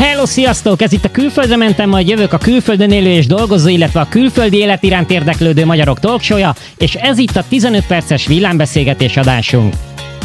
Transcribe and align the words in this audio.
Hello, 0.00 0.26
sziasztok! 0.26 0.82
Ez 0.82 0.92
itt 0.92 1.04
a 1.04 1.10
Külföldre 1.10 1.56
mentem, 1.56 1.88
majd 1.88 2.08
jövök 2.08 2.32
a 2.32 2.38
külföldön 2.38 2.90
élő 2.90 3.10
és 3.10 3.26
dolgozó, 3.26 3.68
illetve 3.68 4.00
a 4.00 4.08
külföldi 4.08 4.56
élet 4.56 4.82
iránt 4.82 5.10
érdeklődő 5.10 5.64
magyarok 5.64 6.00
talkshow 6.00 6.52
és 6.76 6.94
ez 6.94 7.18
itt 7.18 7.36
a 7.36 7.44
15 7.48 7.86
perces 7.86 8.26
villámbeszélgetés 8.26 9.16
adásunk. 9.16 9.74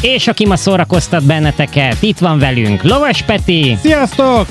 És 0.02 0.28
aki 0.28 0.46
ma 0.46 0.56
szórakoztat 0.56 1.26
benneteket, 1.26 2.02
itt 2.02 2.18
van 2.18 2.40
velünk 2.40 2.84
Lovas 2.84 3.22
Peti, 3.22 3.78
Sziasztok! 3.82 4.48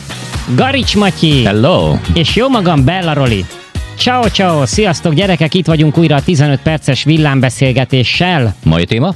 Garics 0.55 0.96
Matyi, 0.96 1.45
Hello! 1.45 1.96
és 2.14 2.36
jó 2.36 2.48
magam 2.48 2.84
Bella 2.84 3.12
Roli. 3.12 3.45
Ciao, 3.96 4.29
ciao, 4.29 4.66
sziasztok 4.66 5.14
gyerekek, 5.14 5.54
itt 5.54 5.66
vagyunk 5.66 5.98
újra 5.98 6.16
a 6.16 6.22
15 6.22 6.61
perces 6.62 7.04
villámbeszélgetéssel. 7.04 8.54
Mai 8.62 8.84
téma? 8.84 9.14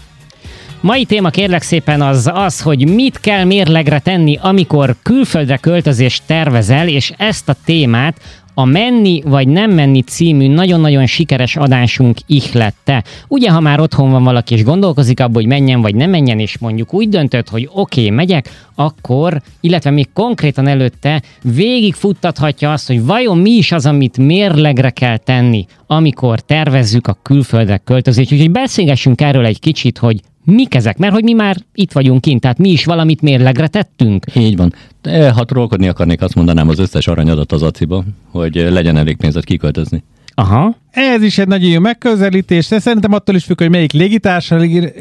Mai 0.81 1.05
téma 1.05 1.31
kérlek 1.31 1.63
szépen 1.63 2.01
az 2.01 2.31
az, 2.35 2.61
hogy 2.61 2.89
mit 2.89 3.21
kell 3.21 3.45
mérlegre 3.45 3.99
tenni, 3.99 4.39
amikor 4.43 4.97
külföldre 5.03 5.57
költözést 5.57 6.23
tervezel, 6.27 6.89
és 6.89 7.13
ezt 7.17 7.49
a 7.49 7.55
témát 7.65 8.21
a 8.55 8.65
Menni 8.65 9.23
vagy 9.25 9.49
Nem 9.49 9.71
Menni 9.71 10.01
című 10.01 10.49
nagyon-nagyon 10.49 11.07
sikeres 11.07 11.57
adásunk 11.57 12.19
ihlette. 12.27 13.05
Ugye, 13.29 13.51
ha 13.51 13.61
már 13.61 13.81
otthon 13.81 14.11
van 14.11 14.25
valaki 14.25 14.55
és 14.55 14.65
gondolkozik 14.65 15.21
abban, 15.21 15.35
hogy 15.35 15.47
menjen 15.47 15.81
vagy 15.81 15.95
nem 15.95 16.11
menjen, 16.11 16.39
és 16.39 16.59
mondjuk 16.59 16.95
úgy 16.95 17.09
döntött, 17.09 17.49
hogy 17.49 17.69
oké, 17.73 18.01
okay, 18.01 18.15
megyek, 18.15 18.67
akkor, 18.75 19.41
illetve 19.61 19.91
még 19.91 20.09
konkrétan 20.13 20.67
előtte 20.67 21.23
végigfuttathatja 21.43 22.73
azt, 22.73 22.87
hogy 22.87 23.05
vajon 23.05 23.39
mi 23.39 23.51
is 23.51 23.73
az, 23.73 23.87
amit 23.87 24.19
mérlegre 24.19 24.91
kell 24.91 25.17
tenni, 25.17 25.67
amikor 25.87 26.41
tervezzük 26.41 27.07
a 27.07 27.19
külföldre 27.23 27.77
költözést. 27.77 28.33
Úgyhogy 28.33 28.51
beszélgessünk 28.51 29.21
erről 29.21 29.45
egy 29.45 29.61
kicsit, 29.61 29.99
hogy 29.99 30.21
mik 30.51 30.75
ezek? 30.75 30.99
Mert 30.99 31.13
hogy 31.13 31.23
mi 31.23 31.33
már 31.33 31.57
itt 31.75 31.93
vagyunk 31.93 32.21
kint, 32.21 32.41
tehát 32.41 32.59
mi 32.59 32.71
is 32.71 32.85
valamit 32.85 33.21
mérlegre 33.21 33.67
tettünk. 33.67 34.25
Így 34.35 34.57
van. 34.57 34.73
De, 35.03 35.31
ha 35.31 35.45
trollkodni 35.45 35.89
akarnék, 35.89 36.23
azt 36.23 36.35
mondanám 36.35 36.69
az 36.69 36.79
összes 36.79 37.07
aranyadat 37.07 37.53
az 37.53 37.63
aciba, 37.63 38.05
hogy 38.31 38.55
legyen 38.55 38.97
elég 38.97 39.17
pénzed 39.17 39.45
kiköltözni. 39.45 40.03
Aha. 40.35 40.77
Ez 40.91 41.23
is 41.23 41.39
egy 41.39 41.49
nagyon 41.49 41.71
jó 41.71 41.81
megközelítés, 41.81 42.69
de 42.69 42.79
szerintem 42.79 43.13
attól 43.13 43.35
is 43.35 43.45
függ, 43.45 43.59
hogy 43.59 43.71
melyik 43.71 43.93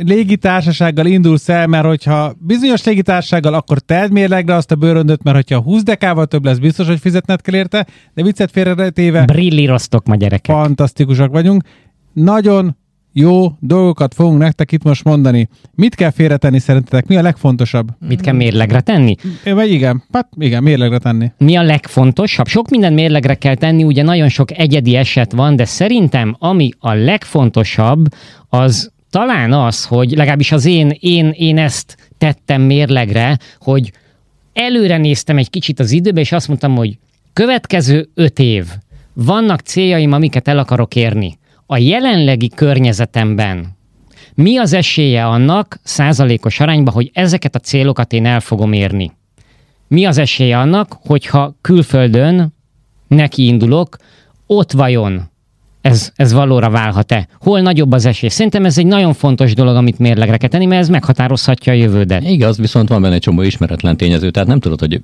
légitársasággal, 0.01 1.05
indulsz 1.05 1.49
el, 1.49 1.67
mert 1.67 1.85
hogyha 1.85 2.33
bizonyos 2.39 2.83
légitársasággal, 2.83 3.53
akkor 3.53 3.79
tedd 3.79 4.11
mérlegre 4.11 4.55
azt 4.55 4.71
a 4.71 4.75
bőröndöt, 4.75 5.23
mert 5.23 5.35
hogyha 5.35 5.61
20 5.61 5.83
dekával 5.83 6.25
több 6.25 6.45
lesz, 6.45 6.57
biztos, 6.57 6.87
hogy 6.87 6.99
fizetned 6.99 7.41
kell 7.41 7.55
érte, 7.55 7.87
de 8.13 8.23
viccet 8.23 8.51
félretéve 8.51 9.25
Brillíroztok 9.25 10.05
ma 10.05 10.15
gyerekek. 10.15 10.55
fantasztikusak 10.55 11.31
vagyunk. 11.31 11.63
Nagyon 12.13 12.75
jó 13.19 13.51
dolgokat 13.59 14.13
fogunk 14.13 14.37
nektek 14.37 14.71
itt 14.71 14.83
most 14.83 15.03
mondani. 15.03 15.49
Mit 15.75 15.95
kell 15.95 16.09
félretenni 16.09 16.59
szerintetek? 16.59 17.07
Mi 17.07 17.15
a 17.15 17.21
legfontosabb? 17.21 17.89
Mit 18.07 18.21
kell 18.21 18.33
mérlegre 18.33 18.81
tenni? 18.81 19.15
Vagy 19.43 19.71
igen, 19.71 20.03
hát 20.11 20.29
igen, 20.37 20.63
mérlegre 20.63 20.97
tenni. 20.97 21.31
Mi 21.37 21.55
a 21.55 21.61
legfontosabb? 21.61 22.47
Sok 22.47 22.69
minden 22.69 22.93
mérlegre 22.93 23.35
kell 23.35 23.55
tenni, 23.55 23.83
ugye 23.83 24.03
nagyon 24.03 24.29
sok 24.29 24.57
egyedi 24.57 24.95
eset 24.95 25.31
van, 25.31 25.55
de 25.55 25.65
szerintem 25.65 26.35
ami 26.39 26.71
a 26.79 26.93
legfontosabb, 26.93 28.05
az 28.49 28.91
talán 29.09 29.53
az, 29.53 29.85
hogy 29.85 30.11
legalábbis 30.11 30.51
az 30.51 30.65
én, 30.65 30.97
én, 30.99 31.29
én 31.29 31.57
ezt 31.57 31.97
tettem 32.17 32.61
mérlegre, 32.61 33.37
hogy 33.59 33.91
előre 34.53 34.97
néztem 34.97 35.37
egy 35.37 35.49
kicsit 35.49 35.79
az 35.79 35.91
időbe, 35.91 36.19
és 36.19 36.31
azt 36.31 36.47
mondtam, 36.47 36.75
hogy 36.75 36.97
következő 37.33 38.09
öt 38.13 38.39
év, 38.39 38.65
vannak 39.13 39.59
céljaim, 39.59 40.11
amiket 40.11 40.47
el 40.47 40.57
akarok 40.57 40.95
érni. 40.95 41.36
A 41.69 41.77
jelenlegi 41.77 42.49
környezetemben 42.49 43.77
mi 44.33 44.57
az 44.57 44.73
esélye 44.73 45.25
annak 45.25 45.79
százalékos 45.83 46.59
arányban, 46.59 46.93
hogy 46.93 47.11
ezeket 47.13 47.55
a 47.55 47.59
célokat 47.59 48.13
én 48.13 48.25
el 48.25 48.39
fogom 48.39 48.73
érni? 48.73 49.11
Mi 49.87 50.05
az 50.05 50.17
esélye 50.17 50.59
annak, 50.59 50.97
hogyha 51.05 51.55
külföldön 51.61 52.53
neki 53.07 53.45
indulok, 53.45 53.97
ott 54.45 54.71
vajon 54.71 55.29
ez, 55.87 56.11
ez 56.15 56.33
valóra 56.33 56.69
válhat-e? 56.69 57.27
Hol 57.39 57.61
nagyobb 57.61 57.91
az 57.91 58.05
esély? 58.05 58.29
Szerintem 58.29 58.65
ez 58.65 58.77
egy 58.77 58.85
nagyon 58.85 59.13
fontos 59.13 59.53
dolog, 59.53 59.75
amit 59.75 59.99
mérlegre 59.99 60.37
kell 60.37 60.49
tenni, 60.49 60.65
mert 60.65 60.81
ez 60.81 60.89
meghatározhatja 60.89 61.73
a 61.73 61.75
jövődet. 61.75 62.23
Igaz, 62.23 62.57
viszont 62.57 62.89
van 62.89 63.01
benne 63.01 63.13
egy 63.13 63.21
csomó 63.21 63.41
ismeretlen 63.41 63.97
tényező, 63.97 64.31
tehát 64.31 64.47
nem 64.47 64.59
tudod, 64.59 64.79
hogy 64.79 65.01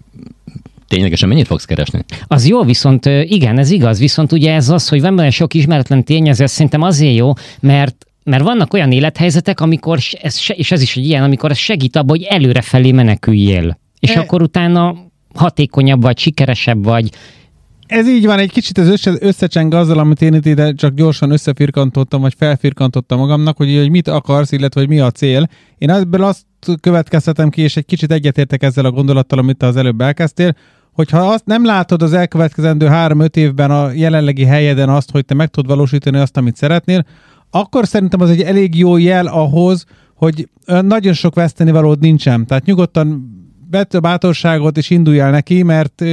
ténylegesen 0.87 1.29
mennyit 1.29 1.47
fogsz 1.47 1.65
keresni. 1.65 1.99
Az 2.27 2.47
jó, 2.47 2.63
viszont 2.63 3.05
igen, 3.05 3.57
ez 3.57 3.69
igaz, 3.71 3.99
viszont 3.99 4.31
ugye 4.31 4.53
ez 4.53 4.69
az, 4.69 4.87
hogy 4.87 5.01
van 5.01 5.15
benne 5.15 5.29
sok 5.29 5.53
ismeretlen 5.53 6.03
tényező, 6.03 6.43
ez 6.43 6.51
szerintem 6.51 6.81
azért 6.81 7.15
jó, 7.15 7.33
mert 7.59 7.95
mert 8.25 8.43
vannak 8.43 8.73
olyan 8.73 8.91
élethelyzetek, 8.91 9.59
amikor, 9.59 9.99
ez, 10.21 10.37
se- 10.37 10.53
és 10.53 10.71
ez 10.71 10.81
is 10.81 10.97
egy 10.97 11.05
ilyen, 11.05 11.23
amikor 11.23 11.51
ez 11.51 11.57
segít 11.57 11.95
abban, 11.95 12.17
hogy 12.17 12.23
előrefelé 12.29 12.91
meneküljél. 12.91 13.77
És 13.99 14.09
E- 14.09 14.19
akkor 14.19 14.41
utána 14.41 14.95
hatékonyabb 15.33 16.01
vagy, 16.01 16.17
sikeresebb 16.17 16.83
vagy. 16.83 17.09
Ez 17.93 18.07
így 18.07 18.25
van, 18.25 18.39
egy 18.39 18.51
kicsit 18.51 18.77
ez 18.77 18.87
össze, 18.87 19.13
összecseng 19.19 19.73
azzal, 19.73 19.97
amit 19.97 20.21
én 20.21 20.33
itt 20.33 20.45
ide 20.45 20.71
csak 20.71 20.93
gyorsan 20.93 21.31
összefirkantottam, 21.31 22.21
vagy 22.21 22.33
felfirkantottam 22.37 23.19
magamnak, 23.19 23.57
hogy, 23.57 23.75
hogy 23.77 23.89
mit 23.89 24.07
akarsz, 24.07 24.51
illetve 24.51 24.79
hogy 24.79 24.89
mi 24.89 24.99
a 24.99 25.11
cél. 25.11 25.49
Én 25.77 25.89
ebből 25.89 26.23
azt 26.23 26.45
következtetem 26.81 27.49
ki, 27.49 27.61
és 27.61 27.77
egy 27.77 27.85
kicsit 27.85 28.11
egyetértek 28.11 28.63
ezzel 28.63 28.85
a 28.85 28.91
gondolattal, 28.91 29.39
amit 29.39 29.57
te 29.57 29.65
az 29.65 29.75
előbb 29.75 30.01
elkezdtél, 30.01 30.55
hogyha 30.91 31.17
azt 31.17 31.45
nem 31.45 31.65
látod 31.65 32.01
az 32.01 32.13
elkövetkezendő 32.13 32.85
három-öt 32.85 33.37
évben 33.37 33.71
a 33.71 33.91
jelenlegi 33.91 34.43
helyeden 34.43 34.89
azt, 34.89 35.11
hogy 35.11 35.25
te 35.25 35.33
meg 35.33 35.49
tudod 35.49 35.69
valósítani 35.69 36.17
azt, 36.17 36.37
amit 36.37 36.55
szeretnél, 36.55 37.05
akkor 37.49 37.87
szerintem 37.87 38.21
az 38.21 38.29
egy 38.29 38.41
elég 38.41 38.77
jó 38.77 38.97
jel 38.97 39.25
ahhoz, 39.25 39.85
hogy 40.15 40.49
nagyon 40.65 41.13
sok 41.13 41.35
vesztenivalód 41.35 41.99
nincsen. 41.99 42.45
Tehát 42.45 42.65
nyugodtan 42.65 43.29
vedd 43.71 43.95
a 43.95 43.99
bátorságot 43.99 44.77
és 44.77 44.89
indulj 44.89 45.19
el 45.19 45.31
neki, 45.31 45.63
mert 45.63 46.03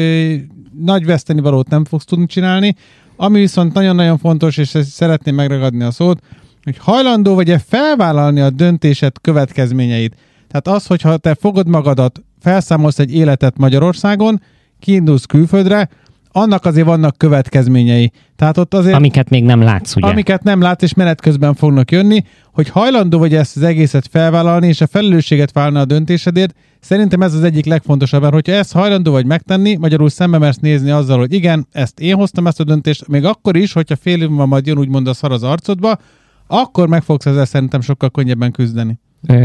nagy 0.79 1.07
vesztenivalót 1.07 1.69
nem 1.69 1.85
fogsz 1.85 2.05
tudni 2.05 2.27
csinálni. 2.27 2.75
Ami 3.17 3.39
viszont 3.39 3.73
nagyon-nagyon 3.73 4.19
fontos, 4.19 4.57
és 4.57 4.79
szeretném 4.83 5.35
megragadni 5.35 5.83
a 5.83 5.91
szót, 5.91 6.21
hogy 6.63 6.79
hajlandó 6.79 7.35
vagy-e 7.35 7.59
felvállalni 7.59 8.41
a 8.41 8.51
döntésed 8.51 9.13
következményeit. 9.21 10.17
Tehát 10.49 10.69
az, 10.79 10.87
hogyha 10.87 11.17
te 11.17 11.35
fogod 11.35 11.69
magadat, 11.69 12.23
felszámolsz 12.41 12.99
egy 12.99 13.15
életet 13.15 13.59
Magyarországon, 13.59 14.43
kiindulsz 14.79 15.25
külföldre, 15.25 15.89
annak 16.33 16.65
azért 16.65 16.87
vannak 16.87 17.19
következményei. 17.19 18.13
Tehát 18.37 18.59
ott 18.59 18.75
azért 18.75 18.95
Amiket 18.95 19.29
még 19.29 19.45
nem 19.45 19.63
látsz, 19.63 19.97
ugye? 19.97 20.07
amiket 20.07 20.43
nem 20.43 20.61
látsz, 20.61 20.83
és 20.83 20.95
menet 20.95 21.21
közben 21.21 21.55
fognak 21.55 21.91
jönni, 21.91 22.25
hogy 22.53 22.69
hajlandó 22.69 23.19
vagy 23.19 23.35
ezt 23.35 23.57
az 23.57 23.63
egészet 23.63 24.09
felvállalni, 24.11 24.67
és 24.67 24.81
a 24.81 24.87
felelősséget 24.87 25.53
vállalni 25.53 25.79
a 25.79 25.85
döntésedért, 25.85 26.55
szerintem 26.81 27.23
ez 27.23 27.35
az 27.35 27.43
egyik 27.43 27.65
legfontosabb, 27.65 28.21
mert 28.21 28.35
hogyha 28.35 28.53
ezt 28.53 28.73
hajlandó 28.73 29.13
vagy 29.13 29.27
megtenni, 29.27 29.77
magyarul 29.77 30.09
szembe 30.09 30.39
mersz 30.39 30.59
nézni 30.59 30.91
azzal, 30.91 31.19
hogy 31.19 31.33
igen, 31.33 31.67
ezt 31.73 32.01
én 32.01 32.15
hoztam 32.15 32.47
ezt 32.47 32.61
a 32.61 32.65
döntést, 32.65 33.09
még 33.09 33.25
akkor 33.25 33.57
is, 33.57 33.73
hogyha 33.73 33.97
fél 33.97 34.23
év 34.23 34.29
múlva 34.29 34.47
majd 34.47 34.67
jön 34.67 34.79
úgymond 34.79 35.07
a 35.07 35.15
szar 35.15 35.33
az 35.33 35.43
arcodba, 35.43 35.99
akkor 36.47 36.89
meg 36.89 37.03
fogsz 37.03 37.27
ezzel 37.27 37.45
szerintem 37.45 37.81
sokkal 37.81 38.11
könnyebben 38.11 38.51
küzdeni. 38.51 38.99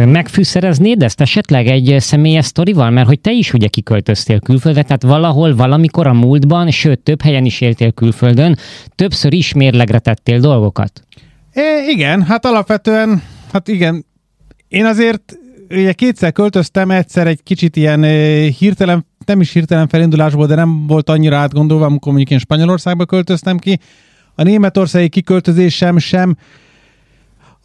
Megfűszereznéd 0.05 1.03
ezt 1.03 1.21
esetleg 1.21 1.67
egy 1.67 1.95
személyes 1.99 2.45
sztorival? 2.45 2.89
Mert 2.89 3.07
hogy 3.07 3.19
te 3.19 3.31
is 3.31 3.53
ugye 3.53 3.67
kiköltöztél 3.67 4.39
külföldre, 4.39 4.83
tehát 4.83 5.03
valahol, 5.03 5.55
valamikor 5.55 6.07
a 6.07 6.13
múltban, 6.13 6.71
sőt 6.71 6.99
több 6.99 7.21
helyen 7.21 7.45
is 7.45 7.61
éltél 7.61 7.91
külföldön, 7.91 8.57
többször 8.95 9.33
is 9.33 9.53
mérlegre 9.53 9.99
tettél 9.99 10.39
dolgokat. 10.39 11.01
É, 11.53 11.91
igen, 11.91 12.23
hát 12.23 12.45
alapvetően, 12.45 13.21
hát 13.51 13.67
igen, 13.67 14.05
én 14.67 14.85
azért 14.85 15.37
ugye 15.69 15.93
kétszer 15.93 16.31
költöztem, 16.31 16.91
egyszer 16.91 17.27
egy 17.27 17.43
kicsit 17.43 17.75
ilyen 17.75 18.03
hirtelen, 18.51 19.05
nem 19.25 19.41
is 19.41 19.53
hirtelen 19.53 19.87
felindulásból, 19.87 20.45
de 20.45 20.55
nem 20.55 20.87
volt 20.87 21.09
annyira 21.09 21.37
átgondolva, 21.37 21.85
amikor 21.85 22.07
mondjuk 22.07 22.31
én 22.31 22.39
Spanyolországba 22.39 23.05
költöztem 23.05 23.57
ki. 23.57 23.79
A 24.35 24.43
németországi 24.43 25.09
kiköltözésem 25.09 25.97
sem, 25.97 26.35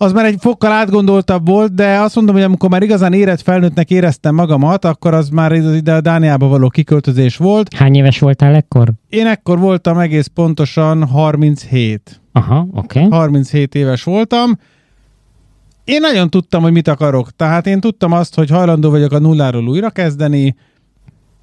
az 0.02 0.12
már 0.12 0.24
egy 0.24 0.36
fokkal 0.38 0.72
átgondoltabb 0.72 1.46
volt, 1.48 1.74
de 1.74 1.98
azt 1.98 2.14
mondom, 2.14 2.34
hogy 2.34 2.44
amikor 2.44 2.70
már 2.70 2.82
igazán 2.82 3.12
érett 3.12 3.40
felnőttnek 3.40 3.90
éreztem 3.90 4.34
magamat, 4.34 4.84
akkor 4.84 5.14
az 5.14 5.28
már 5.28 5.52
ide 5.52 5.94
a 5.94 6.00
Dániába 6.00 6.46
való 6.46 6.68
kiköltözés 6.68 7.36
volt. 7.36 7.74
Hány 7.74 7.94
éves 7.94 8.18
voltál 8.18 8.54
ekkor? 8.54 8.92
Én 9.08 9.26
ekkor 9.26 9.58
voltam 9.58 9.98
egész 9.98 10.26
pontosan 10.26 11.06
37. 11.06 12.20
Aha, 12.32 12.66
oké. 12.72 12.98
Okay. 12.98 13.18
37 13.18 13.74
éves 13.74 14.03
voltam. 14.03 14.58
Én 15.91 16.01
nagyon 16.01 16.31
tudtam, 16.31 16.63
hogy 16.63 16.72
mit 16.72 16.89
akarok. 16.89 17.37
Tehát 17.37 17.66
én 17.66 17.81
tudtam 17.81 18.13
azt, 18.13 18.34
hogy 18.34 18.51
hajlandó 18.51 18.91
vagyok 18.91 19.13
a 19.13 19.19
nulláról 19.19 19.69
újra 19.69 19.91
kezdeni. 19.91 20.57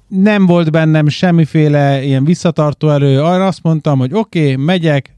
Nem 0.08 0.46
volt 0.46 0.70
bennem 0.70 1.08
semmiféle 1.08 2.02
ilyen 2.04 2.24
visszatartó 2.24 2.88
elő. 2.88 3.22
Arra 3.22 3.46
azt 3.46 3.62
mondtam, 3.62 3.98
hogy 3.98 4.10
oké, 4.12 4.52
okay, 4.52 4.64
megyek, 4.64 5.16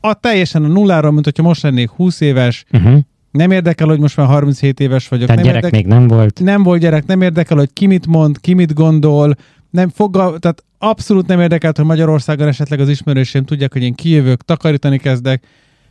a 0.00 0.14
teljesen 0.14 0.64
a 0.64 0.68
nulláról, 0.68 1.10
mint 1.10 1.24
hogyha 1.24 1.42
most 1.42 1.62
lennék 1.62 1.90
20 1.90 2.20
éves. 2.20 2.64
Uh-huh. 2.72 2.98
Nem 3.30 3.50
érdekel, 3.50 3.86
hogy 3.86 3.98
most 3.98 4.16
már 4.16 4.26
37 4.26 4.80
éves 4.80 5.08
vagyok. 5.08 5.26
Tehát 5.26 5.42
nem 5.42 5.52
gyerek 5.52 5.64
érdekel, 5.72 5.90
még 5.90 5.98
nem 5.98 6.18
volt. 6.18 6.40
nem 6.40 6.62
volt 6.62 6.80
gyerek, 6.80 7.06
nem 7.06 7.22
érdekel, 7.22 7.56
hogy 7.56 7.72
ki 7.72 7.86
mit 7.86 8.06
mond, 8.06 8.40
ki 8.40 8.54
mit 8.54 8.74
gondol, 8.74 9.34
nem 9.70 9.88
fogal, 9.88 10.38
tehát 10.38 10.64
abszolút 10.78 11.26
nem 11.26 11.40
érdekelt, 11.40 11.76
hogy 11.76 11.86
Magyarországon 11.86 12.48
esetleg 12.48 12.80
az 12.80 12.88
ismerőseim 12.88 13.44
tudják, 13.44 13.72
hogy 13.72 13.82
én 13.82 13.94
kijövök, 13.94 14.42
takarítani 14.42 14.98
kezdek, 14.98 15.42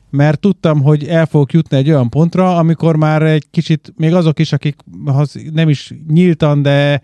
mert 0.10 0.40
tudtam, 0.40 0.82
hogy 0.82 1.04
el 1.08 1.26
fogok 1.26 1.54
jutni 1.54 1.78
egy 1.78 1.90
olyan 1.90 2.10
pontra, 2.10 2.58
amikor 2.58 2.96
már 2.96 3.22
egy 3.22 3.46
kicsit, 3.52 3.94
még 3.98 4.14
azok 4.14 4.40
is, 4.40 4.54
akik 4.54 4.76
nem 5.54 5.70
is 5.70 5.94
nyíltan, 6.08 6.62
de 6.62 7.02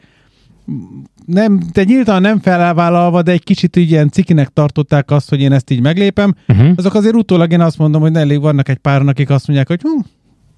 nem, 1.25 1.59
te 1.71 1.83
nyíltan 1.83 2.21
nem 2.21 2.39
felvállalva, 2.39 3.21
de 3.21 3.31
egy 3.31 3.43
kicsit 3.43 3.75
így 3.75 3.91
ilyen 3.91 4.09
cikinek 4.09 4.49
tartották 4.49 5.11
azt, 5.11 5.29
hogy 5.29 5.41
én 5.41 5.51
ezt 5.51 5.71
így 5.71 5.81
meglépem, 5.81 6.35
Uh-huh. 6.47 6.71
azok 6.75 6.93
azért 6.93 7.15
utólag 7.15 7.51
én 7.51 7.61
azt 7.61 7.77
mondom, 7.77 8.01
hogy 8.01 8.15
elég 8.15 8.41
vannak 8.41 8.69
egy 8.69 8.77
páran, 8.77 9.07
akik 9.07 9.29
azt 9.29 9.47
mondják, 9.47 9.67
hogy 9.67 9.81
hm, 9.81 9.99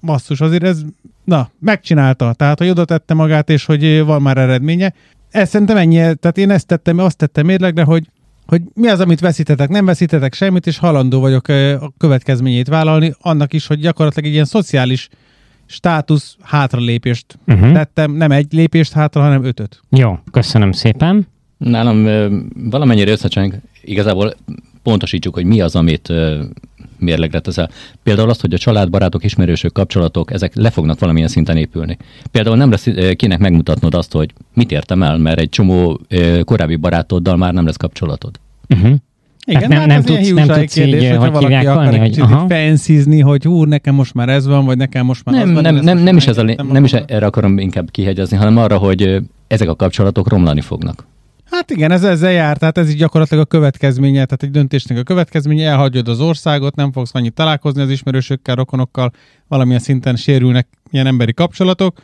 basszus, 0.06 0.40
azért 0.40 0.62
ez, 0.62 0.82
na, 1.24 1.50
megcsinálta. 1.60 2.32
Tehát, 2.32 2.58
hogy 2.58 2.68
oda 2.68 2.84
tette 2.84 3.14
magát, 3.14 3.50
és 3.50 3.64
hogy 3.64 4.02
van 4.04 4.22
már 4.22 4.38
eredménye. 4.38 4.92
Ez 5.30 5.48
szerintem 5.48 5.76
ennyi, 5.76 5.96
tehát 5.96 6.38
én 6.38 6.50
ezt 6.50 6.66
tettem, 6.66 6.98
azt 6.98 7.16
tettem 7.16 7.46
mérlegre, 7.46 7.82
hogy 7.82 8.08
hogy 8.48 8.62
mi 8.74 8.88
az, 8.88 9.00
amit 9.00 9.20
veszítetek, 9.20 9.68
nem 9.68 9.84
veszítetek 9.84 10.34
semmit, 10.34 10.66
és 10.66 10.78
halandó 10.78 11.20
vagyok 11.20 11.48
a 11.80 11.92
következményét 11.98 12.68
vállalni, 12.68 13.14
annak 13.20 13.52
is, 13.52 13.66
hogy 13.66 13.80
gyakorlatilag 13.80 14.28
egy 14.28 14.32
ilyen 14.32 14.44
szociális 14.44 15.08
státusz 15.66 16.36
hátralépést 16.42 17.38
Uh-huh. 17.46 17.72
tettem, 17.72 18.12
nem 18.12 18.30
egy 18.30 18.52
lépést 18.52 18.92
hátra, 18.92 19.20
hanem 19.20 19.44
ötöt. 19.44 19.80
Jó, 19.90 20.18
köszönöm 20.30 20.72
szépen. 20.72 21.26
Nálam 21.58 22.06
valamennyire 22.70 23.10
összecseng, 23.10 23.60
igazából 23.82 24.34
pontosítsuk, 24.82 25.34
hogy 25.34 25.44
mi 25.44 25.60
az, 25.60 25.76
amit 25.76 26.12
mérlegre 26.98 27.40
teszel. 27.40 27.70
Például 28.02 28.30
azt, 28.30 28.40
hogy 28.40 28.54
a 28.54 28.58
család, 28.58 28.90
barátok, 28.90 29.24
ismerősök, 29.24 29.72
kapcsolatok, 29.72 30.32
ezek 30.32 30.54
le 30.54 30.70
fognak 30.70 30.98
valamilyen 30.98 31.28
szinten 31.28 31.56
épülni. 31.56 31.96
Például 32.30 32.56
nem 32.56 32.70
lesz 32.70 32.88
kinek 33.16 33.38
megmutatnod 33.38 33.94
azt, 33.94 34.12
hogy 34.12 34.30
mit 34.54 34.72
értem 34.72 35.02
el, 35.02 35.18
mert 35.18 35.40
egy 35.40 35.48
csomó 35.48 36.00
korábbi 36.44 36.76
barátoddal 36.76 37.36
már 37.36 37.52
nem 37.52 37.64
lesz 37.66 37.76
kapcsolatod. 37.76 38.40
Uh-huh. 38.68 38.94
Igen, 39.46 39.68
nem- 39.68 39.78
hát 39.78 39.86
nem 39.86 39.88
ilyen 39.88 40.02
tudsz- 40.02 40.34
nem 40.34 40.46
tudsz 40.46 40.76
így, 40.76 40.84
kérdés, 40.84 41.08
hogyha 41.08 41.20
hogy 41.20 41.30
valaki 41.30 41.44
hívják 41.54 41.68
akar 41.74 41.82
valni, 41.84 41.98
egy 41.98 42.18
hogy 42.18 42.32
aha. 42.32 43.24
hogy 43.24 43.44
hú, 43.44 43.64
nekem 43.64 43.94
most 43.94 44.14
már 44.14 44.28
ez 44.28 44.46
van, 44.46 44.64
vagy 44.64 44.76
nekem 44.76 45.04
most 45.06 45.24
már 45.24 45.34
Nem, 45.34 45.48
az 45.48 45.54
van, 45.54 45.62
nem, 45.62 45.74
nem, 45.74 45.98
nem, 45.98 46.16
is 46.16 46.26
ez 46.26 46.38
a, 46.38 46.42
nem 46.72 46.84
is 46.84 46.92
erre 46.92 47.26
akarom 47.26 47.58
inkább 47.58 47.90
kihegyezni, 47.90 48.36
hanem 48.36 48.56
arra, 48.56 48.76
hogy 48.76 49.18
ezek 49.46 49.68
a 49.68 49.76
kapcsolatok 49.76 50.28
romlani 50.28 50.60
fognak. 50.60 51.06
Hát 51.50 51.70
igen, 51.70 51.90
ez 51.90 52.04
ezzel 52.04 52.32
jár, 52.32 52.56
tehát 52.56 52.78
ez 52.78 52.90
így 52.90 52.96
gyakorlatilag 52.96 53.44
a 53.44 53.46
következménye, 53.46 54.24
tehát 54.24 54.42
egy 54.42 54.50
döntésnek 54.50 54.98
a 54.98 55.02
következménye, 55.02 55.68
elhagyod 55.68 56.08
az 56.08 56.20
országot, 56.20 56.74
nem 56.74 56.92
fogsz 56.92 57.14
annyit 57.14 57.34
találkozni 57.34 57.82
az 57.82 57.90
ismerősökkel, 57.90 58.54
rokonokkal, 58.54 59.12
valamilyen 59.48 59.80
szinten 59.80 60.16
sérülnek 60.16 60.68
ilyen 60.90 61.06
emberi 61.06 61.34
kapcsolatok. 61.34 62.02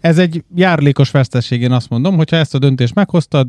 Ez 0.00 0.18
egy 0.18 0.44
járlékos 0.54 1.10
veszteség, 1.10 1.62
én 1.62 1.72
azt 1.72 1.88
mondom, 1.88 2.16
hogyha 2.16 2.36
ezt 2.36 2.54
a 2.54 2.58
döntést 2.58 2.94
meghoztad, 2.94 3.48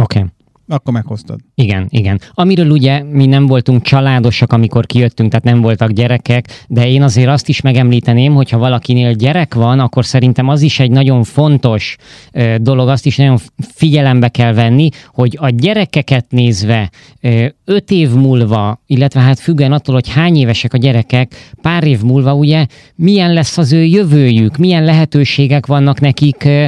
Oké. 0.00 0.18
Okay. 0.18 0.30
Akkor 0.68 0.92
meghoztad. 0.92 1.40
Igen, 1.54 1.86
igen. 1.90 2.20
Amiről 2.34 2.70
ugye 2.70 3.02
mi 3.02 3.26
nem 3.26 3.46
voltunk 3.46 3.82
családosak, 3.82 4.52
amikor 4.52 4.86
kijöttünk, 4.86 5.28
tehát 5.30 5.44
nem 5.44 5.60
voltak 5.60 5.90
gyerekek, 5.90 6.64
de 6.68 6.88
én 6.88 7.02
azért 7.02 7.28
azt 7.28 7.48
is 7.48 7.60
megemlíteném, 7.60 8.34
hogy 8.34 8.50
ha 8.50 8.58
valakinél 8.58 9.12
gyerek 9.12 9.54
van, 9.54 9.80
akkor 9.80 10.04
szerintem 10.04 10.48
az 10.48 10.62
is 10.62 10.80
egy 10.80 10.90
nagyon 10.90 11.24
fontos 11.24 11.96
ö, 12.32 12.54
dolog, 12.60 12.88
azt 12.88 13.06
is 13.06 13.16
nagyon 13.16 13.38
figyelembe 13.74 14.28
kell 14.28 14.52
venni, 14.52 14.88
hogy 15.06 15.36
a 15.40 15.48
gyerekeket 15.48 16.26
nézve 16.28 16.90
ö, 17.20 17.46
öt 17.64 17.90
év 17.90 18.10
múlva, 18.10 18.82
illetve 18.86 19.20
hát 19.20 19.40
függően 19.40 19.72
attól, 19.72 19.94
hogy 19.94 20.08
hány 20.08 20.36
évesek 20.36 20.72
a 20.72 20.78
gyerekek, 20.78 21.52
pár 21.62 21.84
év 21.84 22.02
múlva 22.02 22.34
ugye 22.34 22.66
milyen 22.94 23.32
lesz 23.32 23.58
az 23.58 23.72
ő 23.72 23.84
jövőjük, 23.84 24.56
milyen 24.56 24.84
lehetőségek 24.84 25.66
vannak 25.66 26.00
nekik 26.00 26.44
ö, 26.44 26.66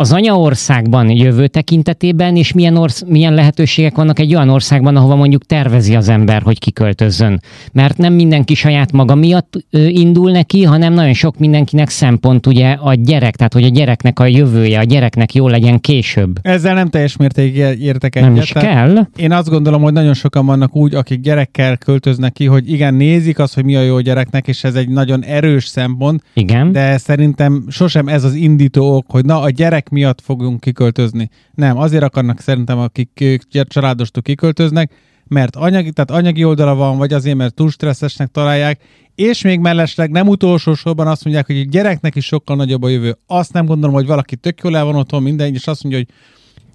az 0.00 0.12
anyaországban 0.12 1.10
jövő 1.10 1.46
tekintetében, 1.46 2.36
és 2.36 2.52
milyen, 2.52 2.76
orsz- 2.76 3.04
milyen 3.08 3.34
lehetőségek 3.34 3.96
vannak 3.96 4.18
egy 4.18 4.34
olyan 4.34 4.48
országban, 4.48 4.96
ahova 4.96 5.14
mondjuk 5.14 5.44
tervezi 5.44 5.94
az 5.94 6.08
ember, 6.08 6.42
hogy 6.42 6.58
kiköltözzön. 6.58 7.40
Mert 7.72 7.96
nem 7.96 8.12
mindenki 8.12 8.54
saját 8.54 8.92
maga 8.92 9.14
miatt 9.14 9.52
indul 9.70 10.30
neki, 10.30 10.64
hanem 10.64 10.92
nagyon 10.92 11.12
sok 11.12 11.38
mindenkinek 11.38 11.88
szempont 11.88 12.46
ugye 12.46 12.70
a 12.70 12.94
gyerek, 12.94 13.36
tehát 13.36 13.52
hogy 13.52 13.64
a 13.64 13.68
gyereknek 13.68 14.20
a 14.20 14.26
jövője, 14.26 14.78
a 14.78 14.82
gyereknek 14.82 15.34
jó 15.34 15.48
legyen 15.48 15.80
később. 15.80 16.38
Ezzel 16.42 16.74
nem 16.74 16.88
teljes 16.88 17.16
mértékig 17.16 17.56
értek 17.80 18.16
egyet. 18.16 18.28
Nem 18.28 18.42
is 18.42 18.52
kell. 18.52 19.06
Én 19.16 19.32
azt 19.32 19.48
gondolom, 19.48 19.82
hogy 19.82 19.92
nagyon 19.92 20.14
sokan 20.14 20.46
vannak 20.46 20.76
úgy, 20.76 20.94
akik 20.94 21.20
gyerekkel 21.20 21.76
költöznek 21.76 22.32
ki, 22.32 22.46
hogy 22.46 22.72
igen, 22.72 22.94
nézik 22.94 23.38
azt, 23.38 23.54
hogy 23.54 23.64
mi 23.64 23.76
a 23.76 23.82
jó 23.82 24.00
gyereknek, 24.00 24.48
és 24.48 24.64
ez 24.64 24.74
egy 24.74 24.88
nagyon 24.88 25.24
erős 25.24 25.66
szempont, 25.66 26.22
Igen. 26.34 26.72
de 26.72 26.98
szerintem 26.98 27.64
sosem 27.68 28.08
ez 28.08 28.24
az 28.24 28.34
indító 28.34 28.96
ok, 28.96 29.04
hogy 29.10 29.24
na, 29.24 29.40
a 29.40 29.50
gyerek 29.50 29.86
miatt 29.90 30.20
fogunk 30.20 30.60
kiköltözni. 30.60 31.30
Nem, 31.54 31.78
azért 31.78 32.02
akarnak 32.02 32.40
szerintem, 32.40 32.78
akik 32.78 33.38
családostól 33.68 34.22
kiköltöznek, 34.22 34.92
mert 35.28 35.56
anyagi, 35.56 35.90
tehát 35.90 36.10
anyagi 36.10 36.44
oldala 36.44 36.74
van, 36.74 36.96
vagy 36.96 37.12
azért, 37.12 37.36
mert 37.36 37.54
túl 37.54 37.70
stresszesnek 37.70 38.28
találják, 38.28 38.80
és 39.14 39.42
még 39.42 39.60
mellesleg 39.60 40.10
nem 40.10 40.28
utolsó 40.28 40.74
sorban 40.74 41.06
azt 41.06 41.24
mondják, 41.24 41.46
hogy 41.46 41.58
a 41.58 41.64
gyereknek 41.70 42.14
is 42.14 42.24
sokkal 42.24 42.56
nagyobb 42.56 42.82
a 42.82 42.88
jövő. 42.88 43.16
Azt 43.26 43.52
nem 43.52 43.66
gondolom, 43.66 43.94
hogy 43.94 44.06
valaki 44.06 44.36
tök 44.36 44.60
jól 44.62 44.76
el 44.76 44.84
van 44.84 44.94
otthon, 44.94 45.22
minden, 45.22 45.54
és 45.54 45.66
azt 45.66 45.82
mondja, 45.82 46.00
hogy 46.00 46.14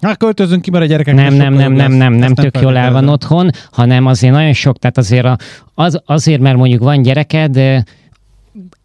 hát 0.00 0.16
költözünk 0.16 0.62
ki, 0.62 0.70
mert 0.70 0.84
a 0.84 0.86
gyerekek 0.86 1.14
Nem, 1.14 1.34
nem, 1.34 1.54
nem, 1.54 1.72
nem, 1.72 1.92
nem, 1.92 2.12
nem 2.12 2.34
tök 2.34 2.60
jól 2.60 2.76
el 2.76 2.92
van 2.92 3.08
ott. 3.08 3.12
otthon, 3.12 3.50
hanem 3.70 4.06
azért 4.06 4.32
nagyon 4.32 4.52
sok, 4.52 4.78
tehát 4.78 4.98
azért 4.98 5.24
a, 5.24 5.36
az, 5.74 6.00
azért, 6.04 6.40
mert 6.40 6.56
mondjuk 6.56 6.82
van 6.82 7.02
gyereked, 7.02 7.84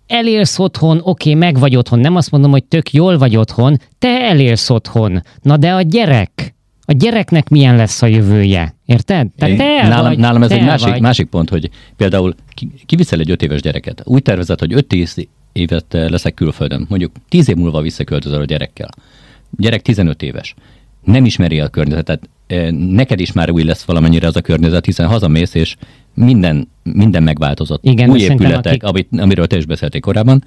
ö, 0.09 0.15
elélsz 0.15 0.59
otthon, 0.59 0.99
oké, 1.03 1.33
meg 1.33 1.59
vagy 1.59 1.75
otthon, 1.75 1.99
nem 1.99 2.15
azt 2.15 2.31
mondom, 2.31 2.51
hogy 2.51 2.63
tök 2.63 2.91
jól 2.93 3.17
vagy 3.17 3.37
otthon, 3.37 3.77
te 3.99 4.07
elélsz 4.07 4.69
otthon. 4.69 5.21
Na 5.41 5.57
de 5.57 5.73
a 5.73 5.81
gyerek, 5.81 6.55
a 6.85 6.91
gyereknek 6.91 7.49
milyen 7.49 7.75
lesz 7.75 8.01
a 8.01 8.05
jövője? 8.05 8.75
Érted? 8.85 9.27
Tehát 9.37 9.57
te 9.57 9.87
nálam, 9.87 10.07
vagy, 10.07 10.17
nálam 10.17 10.43
ez 10.43 10.51
egy 10.51 10.63
másik, 10.63 10.89
vagy. 10.89 11.01
másik 11.01 11.27
pont, 11.27 11.49
hogy 11.49 11.69
például 11.97 12.35
ki- 12.53 12.71
kiviszel 12.85 13.19
egy 13.19 13.31
öt 13.31 13.41
éves 13.41 13.61
gyereket. 13.61 14.01
Úgy 14.05 14.21
tervezed, 14.21 14.59
hogy 14.59 14.73
5-10 14.75 15.27
évet 15.51 15.93
eh, 15.93 16.09
leszek 16.09 16.33
külföldön. 16.33 16.85
Mondjuk 16.89 17.11
10 17.29 17.49
év 17.49 17.55
múlva 17.55 17.81
visszaköltözöl 17.81 18.41
a 18.41 18.45
gyerekkel. 18.45 18.89
Gyerek 19.57 19.81
15 19.81 20.21
éves. 20.21 20.55
Nem 21.03 21.25
ismeri 21.25 21.59
a 21.59 21.67
környezetet. 21.67 22.29
Neked 22.71 23.19
is 23.19 23.31
már 23.31 23.51
új 23.51 23.63
lesz 23.63 23.83
valamennyire 23.83 24.27
az 24.27 24.35
a 24.35 24.41
környezet, 24.41 24.85
hiszen 24.85 25.07
hazamész, 25.07 25.53
és 25.53 25.75
minden, 26.13 26.67
minden 26.83 27.23
megváltozott. 27.23 27.83
Igen, 27.85 28.09
új 28.09 28.19
épületek, 28.19 28.83
akik- 28.83 28.83
amit, 28.83 29.07
amiről 29.17 29.47
te 29.47 29.57
is 29.57 29.65
beszéltél 29.65 30.01
korábban. 30.01 30.43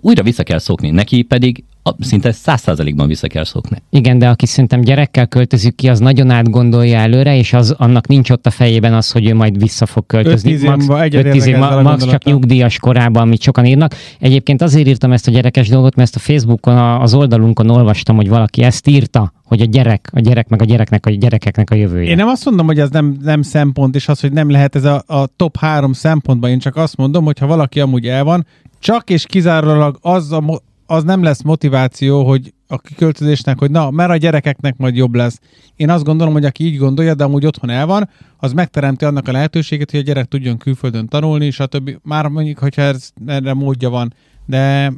Újra 0.00 0.22
vissza 0.22 0.42
kell 0.42 0.58
szokni. 0.58 0.90
Neki 0.90 1.22
pedig 1.22 1.64
szinte 1.98 2.32
száz 2.32 2.60
százalékban 2.60 3.06
vissza 3.06 3.26
kell 3.26 3.44
szokni. 3.44 3.82
Igen, 3.90 4.18
de 4.18 4.28
aki 4.28 4.46
szerintem 4.46 4.80
gyerekkel 4.80 5.26
költözik 5.26 5.74
ki, 5.74 5.88
az 5.88 5.98
nagyon 5.98 6.30
átgondolja 6.30 6.98
előre, 6.98 7.36
és 7.36 7.52
az, 7.52 7.70
annak 7.78 8.06
nincs 8.06 8.30
ott 8.30 8.46
a 8.46 8.50
fejében 8.50 8.94
az, 8.94 9.10
hogy 9.10 9.26
ő 9.26 9.34
majd 9.34 9.58
vissza 9.58 9.86
fog 9.86 10.06
költözni. 10.06 10.52
Öt-tíz 10.52 10.68
Max, 10.68 10.84
év, 11.14 11.26
ezzel 11.52 11.78
a 11.78 11.82
max 11.82 12.06
csak 12.06 12.24
nyugdíjas 12.24 12.78
korában, 12.78 13.22
amit 13.22 13.40
sokan 13.42 13.64
írnak. 13.64 13.94
Egyébként 14.18 14.62
azért 14.62 14.86
írtam 14.86 15.12
ezt 15.12 15.28
a 15.28 15.30
gyerekes 15.30 15.68
dolgot, 15.68 15.94
mert 15.94 16.08
ezt 16.14 16.28
a 16.28 16.32
Facebookon, 16.32 16.76
a- 16.76 17.00
az 17.00 17.14
oldalunkon 17.14 17.70
olvastam, 17.70 18.16
hogy 18.16 18.28
valaki 18.28 18.62
ezt 18.62 18.86
írta, 18.88 19.32
hogy 19.44 19.60
a 19.60 19.64
gyerek, 19.64 20.10
a 20.14 20.20
gyerek 20.20 20.48
meg 20.48 20.62
a 20.62 20.64
gyereknek, 20.64 21.06
a 21.06 21.10
gyerekeknek 21.10 21.70
a 21.70 21.74
jövője. 21.74 22.10
Én 22.10 22.16
nem 22.16 22.28
azt 22.28 22.44
mondom, 22.44 22.66
hogy 22.66 22.78
ez 22.78 22.90
nem, 22.90 23.16
nem 23.22 23.42
szempont, 23.42 23.94
és 23.94 24.08
az, 24.08 24.20
hogy 24.20 24.32
nem 24.32 24.50
lehet 24.50 24.76
ez 24.76 24.84
a, 24.84 25.02
a 25.06 25.26
top 25.36 25.56
három 25.56 25.92
szempontban. 25.92 26.50
Én 26.50 26.58
csak 26.58 26.76
azt 26.76 26.96
mondom, 26.96 27.24
hogy 27.24 27.38
ha 27.38 27.46
valaki 27.46 27.80
amúgy 27.80 28.06
el 28.06 28.24
van, 28.24 28.46
csak 28.78 29.10
és 29.10 29.26
kizárólag 29.26 29.98
az, 30.00 30.32
a, 30.32 30.40
mo- 30.40 30.62
az 30.86 31.04
nem 31.04 31.22
lesz 31.22 31.42
motiváció, 31.42 32.24
hogy 32.24 32.52
a 32.66 32.78
kiköltözésnek, 32.78 33.58
hogy 33.58 33.70
na, 33.70 33.90
mert 33.90 34.10
a 34.10 34.16
gyerekeknek 34.16 34.76
majd 34.76 34.96
jobb 34.96 35.14
lesz. 35.14 35.40
Én 35.76 35.90
azt 35.90 36.04
gondolom, 36.04 36.32
hogy 36.32 36.44
aki 36.44 36.64
így 36.64 36.76
gondolja, 36.76 37.14
de 37.14 37.24
amúgy 37.24 37.46
otthon 37.46 37.70
el 37.70 37.86
van, 37.86 38.08
az 38.36 38.52
megteremti 38.52 39.04
annak 39.04 39.28
a 39.28 39.32
lehetőséget, 39.32 39.90
hogy 39.90 40.00
a 40.00 40.02
gyerek 40.02 40.26
tudjon 40.26 40.58
külföldön 40.58 41.06
tanulni, 41.06 41.50
stb. 41.50 41.90
Már 42.02 42.26
mondjuk, 42.26 42.58
hogyha 42.58 42.82
ez, 42.82 43.10
erre 43.26 43.54
módja 43.54 43.90
van. 43.90 44.14
De 44.46 44.92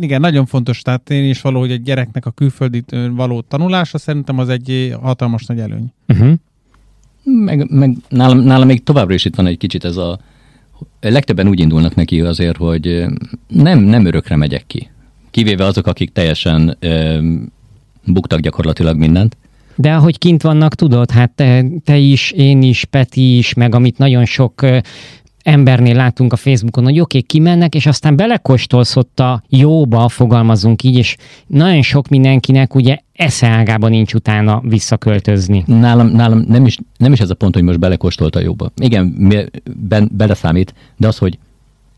igen, 0.00 0.20
nagyon 0.20 0.46
fontos, 0.46 0.82
tehát 0.82 1.10
én 1.10 1.28
is 1.28 1.40
valahogy 1.40 1.70
egy 1.70 1.82
gyereknek 1.82 2.26
a 2.26 2.30
külföldi 2.30 2.84
való 3.10 3.40
tanulása 3.40 3.98
szerintem 3.98 4.38
az 4.38 4.48
egy 4.48 4.96
hatalmas 5.02 5.46
nagy 5.46 5.58
előny. 5.58 5.92
Uh-huh. 6.08 6.32
Meg, 7.22 7.70
meg 7.70 7.96
nálam, 8.08 8.38
nálam 8.38 8.66
még 8.66 8.82
továbbra 8.82 9.14
is 9.14 9.24
itt 9.24 9.34
van 9.34 9.46
egy 9.46 9.58
kicsit 9.58 9.84
ez 9.84 9.96
a... 9.96 10.20
Legtöbben 11.00 11.48
úgy 11.48 11.60
indulnak 11.60 11.94
neki 11.94 12.20
azért, 12.20 12.56
hogy 12.56 13.04
nem, 13.48 13.78
nem 13.78 14.04
örökre 14.04 14.36
megyek 14.36 14.66
ki. 14.66 14.90
Kivéve 15.30 15.64
azok, 15.64 15.86
akik 15.86 16.12
teljesen 16.12 16.76
ö, 16.80 17.18
buktak 18.04 18.40
gyakorlatilag 18.40 18.96
mindent. 18.96 19.36
De 19.74 19.92
ahogy 19.92 20.18
kint 20.18 20.42
vannak, 20.42 20.74
tudod, 20.74 21.10
hát 21.10 21.30
te, 21.30 21.64
te 21.84 21.96
is, 21.96 22.30
én 22.30 22.62
is, 22.62 22.84
Peti 22.84 23.36
is, 23.36 23.54
meg 23.54 23.74
amit 23.74 23.98
nagyon 23.98 24.24
sok 24.24 24.62
ö, 24.62 24.78
embernél 25.42 25.94
látunk 25.94 26.32
a 26.32 26.36
Facebookon, 26.36 26.84
hogy 26.84 27.00
oké, 27.00 27.20
kimennek, 27.20 27.74
és 27.74 27.86
aztán 27.86 28.16
belekóstolsz 28.16 28.96
ott 28.96 29.20
a 29.20 29.42
jóba, 29.48 30.08
fogalmazunk 30.08 30.82
így, 30.82 30.96
és 30.96 31.16
nagyon 31.46 31.82
sok 31.82 32.08
mindenkinek 32.08 32.74
ugye 32.74 32.98
eszeágában 33.12 33.90
nincs 33.90 34.14
utána 34.14 34.60
visszaköltözni. 34.64 35.64
Nálam, 35.66 36.06
nálam 36.06 36.44
nem, 36.48 36.66
is, 36.66 36.78
nem 36.96 37.12
is 37.12 37.20
ez 37.20 37.30
a 37.30 37.34
pont, 37.34 37.54
hogy 37.54 37.62
most 37.62 37.78
belekóstolt 37.78 38.36
a 38.36 38.40
jóba. 38.40 38.70
Igen, 38.82 39.28
ben, 39.88 40.10
beleszámít, 40.12 40.74
de 40.96 41.06
az, 41.06 41.18
hogy 41.18 41.38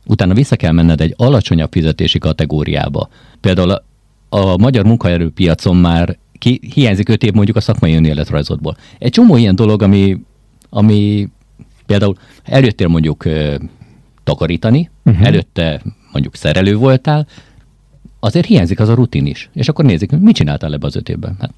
utána 0.06 0.34
vissza 0.34 0.56
kell 0.56 0.72
menned 0.72 1.00
egy 1.00 1.14
alacsonyabb 1.16 1.72
fizetési 1.72 2.18
kategóriába. 2.18 3.08
Például 3.40 3.70
a, 3.70 3.82
a 4.28 4.56
magyar 4.56 4.84
munkaerőpiacon 4.84 5.76
már 5.76 6.18
ki, 6.38 6.60
hiányzik 6.74 7.08
öt 7.08 7.22
év 7.22 7.32
mondjuk 7.32 7.56
a 7.56 7.60
szakmai 7.60 7.94
önéletrajzodból. 7.94 8.76
Egy 8.98 9.10
csomó 9.10 9.36
ilyen 9.36 9.54
dolog, 9.54 9.82
ami, 9.82 10.18
ami 10.70 11.28
például 11.86 12.16
előttél 12.44 12.88
mondjuk 12.88 13.24
ö, 13.24 13.54
takarítani, 14.24 14.90
uh-huh. 15.04 15.26
előtte 15.26 15.82
mondjuk 16.12 16.36
szerelő 16.36 16.76
voltál, 16.76 17.26
azért 18.20 18.46
hiányzik 18.46 18.80
az 18.80 18.88
a 18.88 18.94
rutin 18.94 19.26
is. 19.26 19.50
És 19.52 19.68
akkor 19.68 19.84
nézik, 19.84 20.10
mit 20.10 20.34
csináltál 20.34 20.72
ebbe 20.72 20.86
az 20.86 20.96
öt 20.96 21.08
évben. 21.08 21.36
Hát, 21.40 21.52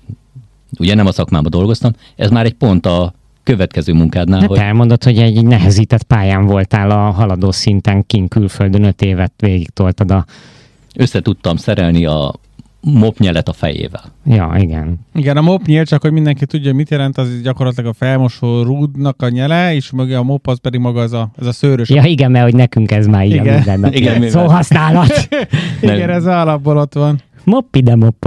ugye 0.78 0.94
nem 0.94 1.06
a 1.06 1.12
szakmában 1.12 1.50
dolgoztam, 1.50 1.92
ez 2.16 2.30
már 2.30 2.44
egy 2.44 2.54
pont 2.54 2.86
a 2.86 3.14
következő 3.44 3.92
munkádnál, 3.92 4.40
Hát 4.40 4.48
hogy 4.48 4.58
elmondod, 4.58 5.04
hogy 5.04 5.18
egy 5.18 5.46
nehezített 5.46 6.02
pályán 6.02 6.46
voltál 6.46 6.90
a 6.90 7.10
haladó 7.10 7.50
szinten 7.50 8.06
kint 8.06 8.28
külföldön 8.28 8.84
öt 8.84 9.02
évet 9.02 9.32
végig 9.36 9.70
toltad 9.70 10.10
a... 10.10 10.24
össze 10.96 11.20
tudtam 11.20 11.56
szerelni 11.56 12.04
a 12.06 12.34
mopnyelet 12.80 13.48
a 13.48 13.52
fejével. 13.52 14.02
Ja, 14.26 14.54
igen. 14.58 14.98
Igen, 15.14 15.36
a 15.36 15.40
mop 15.40 15.66
nyílt, 15.66 15.88
csak 15.88 16.02
hogy 16.02 16.12
mindenki 16.12 16.46
tudja, 16.46 16.74
mit 16.74 16.90
jelent, 16.90 17.18
az 17.18 17.40
gyakorlatilag 17.42 17.90
a 17.90 17.92
felmosó 17.92 18.62
rúdnak 18.62 19.22
a 19.22 19.28
nyele, 19.28 19.74
és 19.74 19.90
mögé 19.90 20.14
a 20.14 20.22
mop 20.22 20.46
az 20.46 20.58
pedig 20.58 20.80
maga 20.80 21.00
az 21.00 21.12
a, 21.12 21.28
ez 21.40 21.46
a 21.46 21.52
szőrös. 21.52 21.88
Ja, 21.90 22.02
igen, 22.04 22.30
mert 22.30 22.44
hogy 22.44 22.54
nekünk 22.54 22.90
ez 22.90 23.06
már 23.06 23.24
így 23.26 23.32
a 23.32 23.42
Igen. 23.42 23.54
mindennapi 23.54 23.96
Igen, 23.96 24.14
mivel- 24.14 24.30
szóhasználat. 24.30 25.28
Igen, 25.80 26.10
ez 26.10 26.26
alapból 26.26 26.76
ott 26.76 26.94
van. 26.94 27.20
Mopp 27.44 27.74
ide, 27.74 27.94
mopp. 27.94 28.26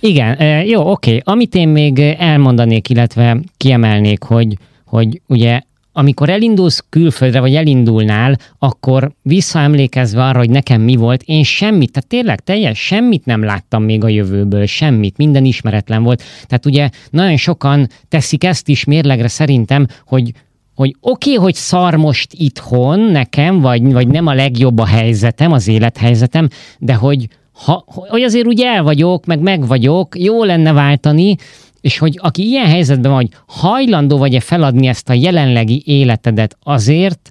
Igen, 0.00 0.64
jó, 0.66 0.90
oké. 0.90 1.20
Amit 1.24 1.54
én 1.54 1.68
még 1.68 1.98
elmondanék, 1.98 2.88
illetve 2.88 3.40
kiemelnék, 3.56 4.22
hogy, 4.22 4.56
hogy 4.84 5.20
ugye 5.26 5.60
amikor 5.92 6.30
elindulsz 6.30 6.84
külföldre, 6.88 7.40
vagy 7.40 7.54
elindulnál, 7.54 8.36
akkor 8.58 9.12
visszaemlékezve 9.22 10.24
arra, 10.24 10.38
hogy 10.38 10.50
nekem 10.50 10.80
mi 10.80 10.96
volt, 10.96 11.22
én 11.22 11.42
semmit, 11.42 11.92
tehát 11.92 12.08
tényleg 12.08 12.40
teljes 12.40 12.78
semmit 12.78 13.24
nem 13.24 13.42
láttam 13.42 13.82
még 13.82 14.04
a 14.04 14.08
jövőből, 14.08 14.66
semmit, 14.66 15.16
minden 15.16 15.44
ismeretlen 15.44 16.02
volt. 16.02 16.22
Tehát 16.46 16.66
ugye 16.66 16.88
nagyon 17.10 17.36
sokan 17.36 17.88
teszik 18.08 18.44
ezt 18.44 18.68
is 18.68 18.84
mérlegre 18.84 19.28
szerintem, 19.28 19.86
hogy 20.06 20.32
hogy 20.74 20.96
oké, 21.00 21.30
okay, 21.30 21.42
hogy 21.44 21.54
szar 21.54 21.94
most 21.94 22.32
itthon 22.32 23.00
nekem, 23.00 23.60
vagy, 23.60 23.92
vagy 23.92 24.08
nem 24.08 24.26
a 24.26 24.34
legjobb 24.34 24.78
a 24.78 24.86
helyzetem, 24.86 25.52
az 25.52 25.68
élethelyzetem, 25.68 26.48
de 26.78 26.94
hogy, 26.94 27.28
ha, 27.64 27.84
hogy 27.86 28.22
azért 28.22 28.46
úgy 28.46 28.60
el 28.60 28.82
vagyok, 28.82 29.26
meg 29.26 29.40
meg 29.40 29.66
vagyok, 29.66 30.18
jó 30.18 30.44
lenne 30.44 30.72
váltani, 30.72 31.36
és 31.80 31.98
hogy 31.98 32.18
aki 32.22 32.46
ilyen 32.48 32.66
helyzetben 32.66 33.12
vagy, 33.12 33.28
hajlandó 33.46 34.18
vagy-e 34.18 34.40
feladni 34.40 34.86
ezt 34.86 35.08
a 35.08 35.12
jelenlegi 35.12 35.82
életedet 35.86 36.56
azért, 36.62 37.30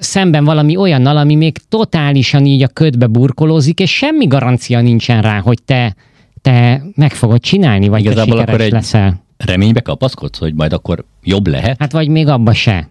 szemben 0.00 0.44
valami 0.44 0.76
olyannal, 0.76 1.16
ami 1.16 1.34
még 1.34 1.56
totálisan 1.68 2.46
így 2.46 2.62
a 2.62 2.68
ködbe 2.68 3.06
burkolózik, 3.06 3.80
és 3.80 3.90
semmi 3.96 4.26
garancia 4.26 4.80
nincsen 4.80 5.22
rá, 5.22 5.38
hogy 5.40 5.62
te, 5.64 5.94
te 6.42 6.82
meg 6.94 7.12
fogod 7.12 7.40
csinálni, 7.40 7.88
vagy 7.88 8.00
Igazából 8.00 8.36
te 8.36 8.40
akkor 8.42 8.46
sikeres 8.60 8.66
egy- 8.66 8.72
leszel. 8.72 9.24
Reménybe 9.36 9.80
kapaszkodsz, 9.80 10.38
hogy 10.38 10.54
majd 10.54 10.72
akkor 10.72 11.04
jobb 11.22 11.46
lehet? 11.46 11.76
Hát 11.78 11.92
vagy 11.92 12.08
még 12.08 12.28
abba 12.28 12.52
se. 12.52 12.88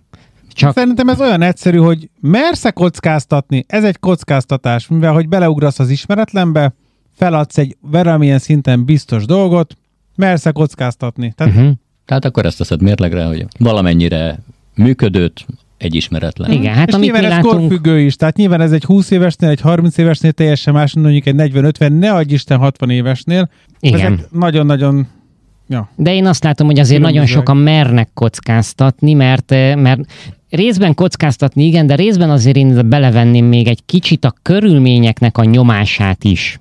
Csak 0.55 0.73
Szerintem 0.73 1.09
ez 1.09 1.21
olyan 1.21 1.41
egyszerű, 1.41 1.77
hogy 1.77 2.09
mersz-e 2.21 2.71
kockáztatni? 2.71 3.65
Ez 3.67 3.83
egy 3.83 3.99
kockáztatás, 3.99 4.87
mivel 4.87 5.13
hogy 5.13 5.27
beleugrasz 5.27 5.79
az 5.79 5.89
ismeretlenbe, 5.89 6.73
feladsz 7.15 7.57
egy 7.57 7.77
valamilyen 7.81 8.39
szinten 8.39 8.85
biztos 8.85 9.25
dolgot, 9.25 9.77
mersz-e 10.15 10.51
kockáztatni? 10.51 11.33
Tehát 11.35 11.55
uh-huh. 11.55 11.71
Tehát 12.05 12.25
akkor 12.25 12.45
ezt 12.45 12.57
teszed 12.57 12.81
mérlegre, 12.81 13.25
hogy 13.25 13.45
valamennyire 13.59 14.39
működött, 14.75 15.45
egy 15.77 15.95
ismeretlen. 15.95 16.51
Igen, 16.51 16.73
hát 16.73 16.87
és 16.87 16.93
amit 16.93 17.05
nyilván 17.05 17.21
mi 17.21 17.27
ez 17.27 17.43
látunk, 17.43 17.59
korfüggő 17.59 17.99
is, 17.99 18.15
tehát 18.15 18.35
nyilván 18.35 18.61
ez 18.61 18.71
egy 18.71 18.83
20 18.83 19.11
évesnél, 19.11 19.49
egy 19.49 19.61
30 19.61 19.97
évesnél 19.97 20.31
teljesen 20.31 20.73
más, 20.73 20.93
mondjuk 20.93 21.25
egy 21.25 21.35
40-50, 21.37 21.99
ne 21.99 22.13
adj 22.13 22.33
Isten 22.33 22.57
60 22.57 22.89
évesnél. 22.89 23.49
igen. 23.79 23.99
Ezek 23.99 24.31
nagyon-nagyon, 24.31 25.07
ja. 25.67 25.89
De 25.95 26.13
én 26.13 26.25
azt 26.25 26.43
látom, 26.43 26.67
hogy 26.67 26.79
azért 26.79 27.01
nagyon 27.01 27.25
Különbözőek. 27.25 27.45
sokan 27.45 27.57
mernek 27.63 28.09
kockáztatni, 28.13 29.13
mert, 29.13 29.51
eh, 29.51 29.75
mert 29.75 30.01
részben 30.55 30.93
kockáztatni 30.93 31.65
igen, 31.65 31.87
de 31.87 31.95
részben 31.95 32.29
azért 32.29 32.55
én 32.55 32.89
belevenném 32.89 33.45
még 33.45 33.67
egy 33.67 33.85
kicsit 33.85 34.25
a 34.25 34.33
körülményeknek 34.41 35.37
a 35.37 35.43
nyomását 35.43 36.23
is. 36.23 36.59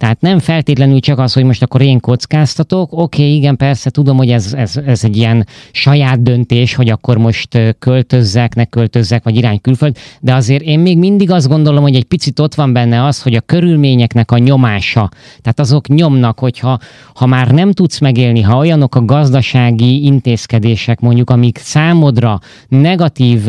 Tehát 0.00 0.20
nem 0.20 0.38
feltétlenül 0.38 1.00
csak 1.00 1.18
az, 1.18 1.32
hogy 1.32 1.44
most 1.44 1.62
akkor 1.62 1.80
én 1.80 2.00
kockáztatok, 2.00 2.92
oké, 2.92 3.22
okay, 3.22 3.34
igen, 3.34 3.56
persze 3.56 3.90
tudom, 3.90 4.16
hogy 4.16 4.30
ez, 4.30 4.52
ez, 4.52 4.76
ez 4.86 5.04
egy 5.04 5.16
ilyen 5.16 5.46
saját 5.72 6.22
döntés, 6.22 6.74
hogy 6.74 6.88
akkor 6.88 7.18
most 7.18 7.76
költözzek, 7.78 8.54
ne 8.54 8.64
költözzek, 8.64 9.24
vagy 9.24 9.36
irány 9.36 9.60
külföld, 9.60 9.96
de 10.20 10.34
azért 10.34 10.62
én 10.62 10.78
még 10.78 10.98
mindig 10.98 11.30
azt 11.30 11.48
gondolom, 11.48 11.82
hogy 11.82 11.94
egy 11.94 12.04
picit 12.04 12.38
ott 12.38 12.54
van 12.54 12.72
benne 12.72 13.04
az, 13.04 13.22
hogy 13.22 13.34
a 13.34 13.40
körülményeknek 13.40 14.30
a 14.30 14.38
nyomása, 14.38 15.08
tehát 15.42 15.60
azok 15.60 15.88
nyomnak, 15.88 16.38
hogyha 16.38 16.78
ha 17.14 17.26
már 17.26 17.50
nem 17.50 17.72
tudsz 17.72 17.98
megélni, 17.98 18.40
ha 18.40 18.56
olyanok 18.56 18.94
a 18.94 19.04
gazdasági 19.04 20.04
intézkedések 20.04 21.00
mondjuk, 21.00 21.30
amik 21.30 21.58
számodra 21.58 22.38
negatív 22.68 23.40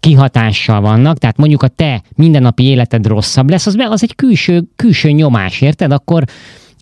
kihatással 0.00 0.80
vannak, 0.80 1.18
tehát 1.18 1.36
mondjuk 1.36 1.62
a 1.62 1.68
te 1.68 2.02
mindennapi 2.14 2.64
életed 2.64 3.06
rosszabb 3.06 3.50
lesz, 3.50 3.66
az, 3.66 3.76
az 3.78 4.02
egy 4.02 4.14
külső, 4.14 4.64
külső 4.76 5.10
nyomás, 5.10 5.60
érted? 5.60 5.92
Akkor 5.92 6.24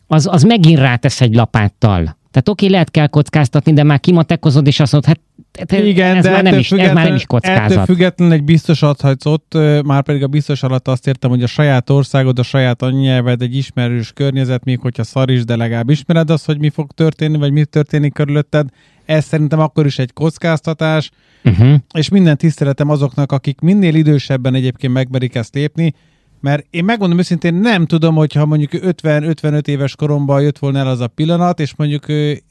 az, 0.06 0.26
az 0.30 0.42
megint 0.42 0.78
rátesz 0.78 1.20
egy 1.20 1.34
lapáttal. 1.34 2.16
Tehát 2.30 2.48
oké, 2.48 2.66
lehet 2.66 2.90
kell 2.90 3.06
kockáztatni, 3.06 3.72
de 3.72 3.82
már 3.82 4.00
kimatekozod, 4.00 4.66
és 4.66 4.80
azt 4.80 4.92
mondod, 4.92 5.10
hát 5.10 5.20
te- 5.66 5.86
Igen, 5.86 6.16
ez, 6.16 6.24
de 6.24 6.30
már 6.30 6.42
nem 6.42 6.46
ettől 6.46 6.60
is, 6.60 6.72
ez 6.72 6.92
már 6.92 7.04
nem 7.04 7.14
is 7.14 7.22
Ettől 7.22 7.40
kockázat. 7.40 7.84
függetlenül 7.84 8.34
egy 8.34 8.44
biztos 8.44 8.82
adhatsz 8.82 9.26
ott, 9.26 9.58
már 9.84 10.02
pedig 10.02 10.22
a 10.22 10.26
biztos 10.26 10.62
alatt 10.62 10.88
azt 10.88 11.06
értem, 11.06 11.30
hogy 11.30 11.42
a 11.42 11.46
saját 11.46 11.90
országod, 11.90 12.38
a 12.38 12.42
saját 12.42 12.82
anyanyelved, 12.82 13.42
egy 13.42 13.56
ismerős 13.56 14.12
környezet, 14.12 14.64
még 14.64 14.78
hogyha 14.78 15.04
szar 15.04 15.30
is, 15.30 15.44
de 15.44 15.56
legalább 15.56 15.90
ismered 15.90 16.30
azt, 16.30 16.46
hogy 16.46 16.58
mi 16.58 16.70
fog 16.70 16.92
történni, 16.92 17.38
vagy 17.38 17.52
mi 17.52 17.64
történik 17.64 18.12
körülötted. 18.12 18.68
Ez 19.08 19.24
szerintem 19.24 19.60
akkor 19.60 19.86
is 19.86 19.98
egy 19.98 20.12
kockáztatás, 20.12 21.10
Uh-huh. 21.44 21.74
és 21.92 22.08
minden 22.08 22.36
tiszteletem 22.36 22.90
azoknak, 22.90 23.32
akik 23.32 23.60
minél 23.60 23.94
idősebben 23.94 24.54
egyébként 24.54 24.92
megmerik 24.92 25.34
ezt 25.34 25.54
lépni, 25.54 25.94
mert 26.40 26.66
én 26.70 26.84
megmondom 26.84 27.18
őszintén, 27.18 27.54
nem 27.54 27.86
tudom, 27.86 28.14
hogyha 28.14 28.46
mondjuk 28.46 28.70
50-55 28.74 29.66
éves 29.66 29.96
koromban 29.96 30.42
jött 30.42 30.58
volna 30.58 30.78
el 30.78 30.86
az 30.86 31.00
a 31.00 31.06
pillanat, 31.06 31.60
és 31.60 31.74
mondjuk 31.76 32.04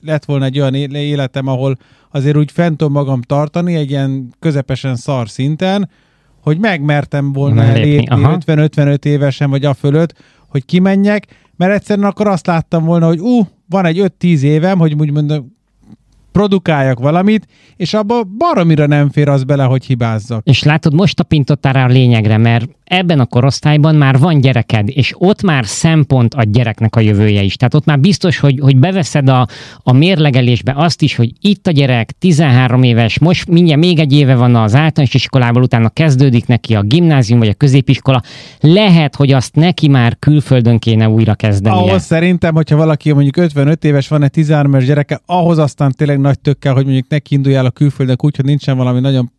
lett 0.04 0.26
volna 0.26 0.46
egy 0.46 0.60
olyan 0.60 0.74
életem, 0.94 1.48
ahol 1.48 1.78
azért 2.12 2.38
úgy 2.38 2.52
fent 2.52 2.78
tudom 2.78 2.94
magam 2.94 3.22
tartani, 3.22 3.76
egy 3.76 3.90
ilyen 3.90 4.34
közepesen 4.40 4.96
szar 4.96 5.30
szinten, 5.30 5.90
hogy 6.42 6.60
megmertem 6.60 7.34
volna 7.34 7.64
Lépni, 7.64 7.90
lépni 7.90 8.08
aha. 8.10 8.38
50-55 8.46 9.06
évesen, 9.06 9.50
vagy 9.50 9.66
a 9.66 9.74
fölött, 9.74 10.14
hogy 10.48 10.66
kimenjek, 10.66 11.26
mert 11.56 11.74
egyszerűen 11.74 12.08
akkor 12.08 12.28
azt 12.28 12.48
láttam 12.48 12.86
volna, 12.86 13.08
hogy 13.08 13.20
ú, 13.20 13.40
uh, 13.40 13.48
van 13.70 13.86
egy 13.86 14.12
5-10 14.20 14.42
évem, 14.42 14.80
hogy 14.80 14.94
úgy 14.94 15.12
mondom, 15.12 15.57
produkáljak 16.38 17.00
valamit, 17.00 17.48
és 17.76 17.94
abba 17.94 18.24
baromira 18.24 18.86
nem 18.86 19.10
fér 19.10 19.30
az 19.30 19.44
bele, 19.44 19.64
hogy 19.64 19.86
hibázzak. 19.86 20.42
És 20.46 20.64
látod, 20.64 20.94
most 20.94 21.16
tapintottál 21.16 21.74
rá 21.74 21.84
a 21.84 21.88
lényegre, 21.88 22.38
mert 22.38 22.70
ebben 22.88 23.20
a 23.20 23.26
korosztályban 23.26 23.96
már 23.96 24.20
van 24.20 24.42
gyereked, 24.42 24.90
és 24.90 25.14
ott 25.18 25.42
már 25.42 25.66
szempont 25.66 26.34
a 26.34 26.44
gyereknek 26.44 26.96
a 26.96 27.00
jövője 27.00 27.42
is. 27.42 27.56
Tehát 27.56 27.74
ott 27.74 27.86
már 27.86 28.00
biztos, 28.00 28.40
hogy, 28.40 28.60
hogy 28.60 28.78
beveszed 28.78 29.30
a, 29.30 29.48
a 29.84 29.92
mérlegelésbe 29.92 30.74
azt 30.76 31.02
is, 31.02 31.16
hogy 31.16 31.32
itt 31.42 31.68
a 31.68 31.72
gyerek, 31.72 32.12
13 32.12 32.84
éves, 32.84 33.20
most 33.20 33.48
mindjárt 33.50 33.82
még 33.82 34.00
egy 34.00 34.14
éve 34.14 34.36
van 34.36 34.56
az 34.56 34.76
általános 34.76 35.14
iskolában, 35.14 35.62
utána 35.62 35.90
kezdődik 35.90 36.48
neki 36.48 36.76
a 36.76 36.82
gimnázium 36.82 37.40
vagy 37.40 37.48
a 37.48 37.54
középiskola. 37.54 38.22
Lehet, 38.60 39.16
hogy 39.16 39.32
azt 39.32 39.56
neki 39.56 39.88
már 39.88 40.16
külföldön 40.20 40.80
kéne 40.80 41.10
újra 41.10 41.36
kezdenie. 41.36 41.80
Ahhoz 41.80 42.04
szerintem, 42.04 42.54
hogyha 42.54 42.76
valaki 42.76 43.12
mondjuk 43.12 43.38
55 43.38 43.84
éves, 43.84 44.08
van 44.08 44.24
egy 44.24 44.32
13 44.32 44.74
éves 44.74 44.86
gyereke, 44.86 45.22
ahhoz 45.26 45.58
aztán 45.58 45.92
tényleg 45.98 46.20
nagy 46.20 46.40
tökkel, 46.40 46.74
hogy 46.74 46.84
mondjuk 46.84 47.10
neki 47.10 47.36
induljál 47.36 47.66
a 47.66 47.70
külföldnek 47.70 48.24
úgy, 48.24 48.36
hogy 48.36 48.46
nincsen 48.46 48.78
valami 48.78 49.00
nagyon 49.00 49.32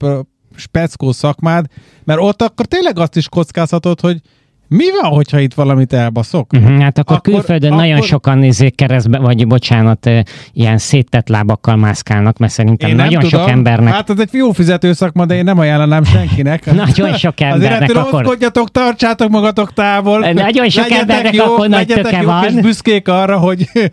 speckó 0.58 1.12
szakmád, 1.12 1.66
mert 2.04 2.20
ott 2.20 2.42
akkor 2.42 2.66
tényleg 2.66 2.98
azt 2.98 3.16
is 3.16 3.28
kockázhatod, 3.28 4.00
hogy 4.00 4.20
mi 4.68 4.84
van, 5.02 5.10
hogyha 5.10 5.38
itt 5.38 5.54
valamit 5.54 5.92
elbaszok? 5.92 6.52
Uh-huh, 6.52 6.80
hát 6.80 6.98
akkor, 6.98 7.16
Akkor- 7.16 7.34
külföldön 7.34 7.74
nagyon 7.74 7.94
akkor- 7.96 8.06
sokan 8.06 8.38
nézzék 8.38 8.74
keresztbe, 8.74 9.18
vagy 9.18 9.46
bocsánat, 9.46 10.10
ilyen 10.52 10.78
széttett 10.78 11.28
lábakkal 11.28 11.76
mászkálnak, 11.76 12.38
mert 12.38 12.52
szerintem 12.52 12.88
Én 12.90 12.96
nagyon 12.96 13.20
tudom. 13.20 13.40
sok 13.40 13.50
embernek 13.50 13.92
Hát 13.94 14.10
ez 14.10 14.18
egy 14.18 14.28
jó 14.32 14.52
fizető 14.52 14.92
szakma, 14.92 15.26
de 15.26 15.34
én 15.34 15.44
nem 15.44 15.58
ajánlanám 15.58 16.04
senkinek. 16.04 16.64
Nagyon 16.86 17.14
sok 17.16 17.34
Azért 17.36 17.52
embernek 17.52 17.82
ettől 17.82 17.96
akkor- 17.96 18.14
óvkodjatok, 18.24 18.70
tartsátok 18.70 19.28
magatok 19.30 19.72
távol. 19.72 20.18
Nagyon 20.32 20.68
sok 20.68 20.82
Legyetek 20.82 21.00
embernek 21.00 21.34
jók, 21.34 21.46
akkor 21.46 21.68
nagy 21.68 21.86
töke 21.86 22.16
jók 22.16 22.24
van. 22.24 22.44
és 22.44 22.52
büszkék 22.62 23.08
arra, 23.08 23.38
hogy 23.38 23.68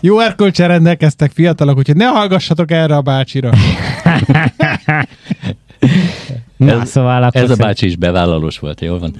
jó 0.00 0.20
erkölcsel 0.20 0.68
rendelkeztek 0.68 1.30
fiatalok, 1.34 1.76
úgyhogy 1.78 1.96
ne 1.96 2.06
hallgassatok 2.06 2.70
erre 2.70 2.96
a 2.96 3.00
bácsira. 3.02 3.50
Na, 6.56 6.80
Ez- 6.80 6.88
szóval 6.90 7.22
akkor 7.22 7.42
Ez 7.42 7.50
a 7.50 7.56
bácsi 7.56 7.86
is 7.86 7.96
bevállalós 7.96 8.58
volt, 8.58 8.80
jól 8.80 8.98
van. 8.98 9.14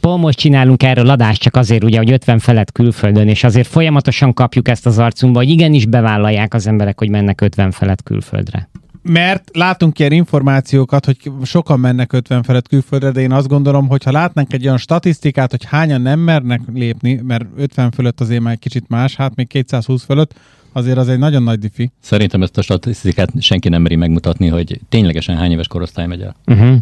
Pont 0.00 0.22
most 0.22 0.38
csinálunk 0.38 0.82
erről 0.82 1.08
adást, 1.10 1.42
csak 1.42 1.56
azért 1.56 1.84
ugye, 1.84 1.98
hogy 1.98 2.10
50 2.12 2.38
felett 2.38 2.72
külföldön, 2.72 3.28
és 3.28 3.44
azért 3.44 3.66
folyamatosan 3.66 4.34
kapjuk 4.34 4.68
ezt 4.68 4.86
az 4.86 4.98
arcunkba, 4.98 5.38
hogy 5.38 5.48
igenis 5.48 5.86
bevállalják 5.86 6.54
az 6.54 6.66
emberek, 6.66 6.98
hogy 6.98 7.08
mennek 7.08 7.40
50 7.40 7.70
felett 7.70 8.02
külföldre. 8.02 8.68
Mert 9.02 9.50
látunk 9.52 9.98
ilyen 9.98 10.12
információkat, 10.12 11.04
hogy 11.04 11.16
sokan 11.44 11.80
mennek 11.80 12.12
50 12.12 12.42
felett 12.42 12.68
külföldre, 12.68 13.10
de 13.10 13.20
én 13.20 13.32
azt 13.32 13.48
gondolom, 13.48 13.88
hogy 13.88 14.04
ha 14.04 14.10
látnánk 14.10 14.52
egy 14.52 14.64
olyan 14.64 14.78
statisztikát, 14.78 15.50
hogy 15.50 15.64
hányan 15.64 16.00
nem 16.00 16.20
mernek 16.20 16.60
lépni, 16.74 17.20
mert 17.26 17.44
50 17.56 17.90
fölött 17.90 18.20
azért 18.20 18.40
már 18.40 18.52
egy 18.52 18.58
kicsit 18.58 18.88
más, 18.88 19.16
hát 19.16 19.34
még 19.34 19.46
220 19.46 20.04
fölött, 20.04 20.34
azért 20.72 20.98
az 20.98 21.08
egy 21.08 21.18
nagyon 21.18 21.42
nagy 21.42 21.58
diffi. 21.58 21.90
Szerintem 22.00 22.42
ezt 22.42 22.58
a 22.58 22.62
statisztikát 22.62 23.30
senki 23.40 23.68
nem 23.68 23.82
meri 23.82 23.96
megmutatni, 23.96 24.48
hogy 24.48 24.80
ténylegesen 24.88 25.36
hány 25.36 25.50
éves 25.50 25.66
korosztály 25.66 26.06
megy 26.06 26.20
el. 26.20 26.34
Uh-huh. 26.46 26.76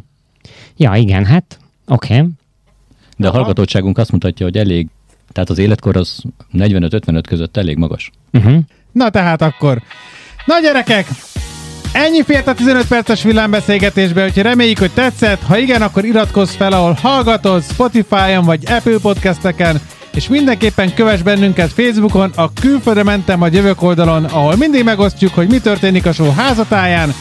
Ja, 0.77 0.95
igen, 0.95 1.25
hát 1.25 1.59
oké. 1.87 2.15
Okay. 2.15 2.29
De 3.17 3.27
a 3.27 3.29
Aha. 3.29 3.39
hallgatottságunk 3.39 3.99
azt 3.99 4.13
mutatja, 4.13 4.47
hogy 4.47 4.57
elég 4.57 4.89
Tehát 5.33 5.51
az 5.51 5.59
életkor 5.59 5.97
az 5.97 6.23
45-55 6.53 7.23
között 7.27 7.57
elég 7.57 7.77
magas. 7.77 8.11
Uh-huh. 8.33 8.59
Na 8.93 9.11
tehát 9.11 9.43
akkor, 9.43 9.83
na 10.45 10.61
gyerekek, 10.61 11.07
Ennyi 11.93 12.23
fért 12.23 12.47
a 12.47 12.55
15 12.55 12.87
perces 12.87 13.23
villámbeszélgetésbe, 13.23 14.25
úgyhogy 14.25 14.43
reméljük, 14.43 14.79
hogy 14.79 14.91
tetszett. 14.91 15.43
Ha 15.43 15.59
igen, 15.59 15.83
akkor 15.83 16.05
iratkozz 16.05 16.55
fel, 16.55 16.73
ahol 16.73 16.93
hallgatod, 16.93 17.63
Spotify-on 17.63 18.45
vagy 18.45 18.65
Apple 18.67 18.99
podcasteken, 19.03 19.81
és 20.15 20.29
mindenképpen 20.29 20.95
kövess 20.95 21.21
bennünket 21.21 21.73
Facebookon, 21.73 22.33
a 22.35 22.53
Külföldre 22.53 23.03
mentem 23.03 23.43
a 23.43 23.49
jövök 23.53 23.83
oldalon, 23.83 24.25
ahol 24.25 24.57
mindig 24.57 24.85
megosztjuk, 24.85 25.35
hogy 25.35 25.49
mi 25.49 25.59
történik 25.59 26.07
a 26.07 26.13
show 26.13 26.31
házatáján. 26.31 27.15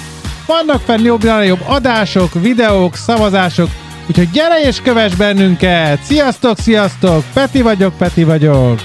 Vannak 0.45 0.81
fenn 0.81 1.03
jobb, 1.03 1.23
jobb 1.45 1.61
adások, 1.65 2.33
videók, 2.33 2.95
szavazások, 2.95 3.69
úgyhogy 4.07 4.29
gyere 4.31 4.61
és 4.61 4.81
kövess 4.81 5.13
bennünket! 5.13 6.03
Sziasztok, 6.03 6.57
sziasztok! 6.59 7.23
Peti 7.33 7.61
vagyok, 7.61 7.97
Peti 7.97 8.23
vagyok! 8.23 8.79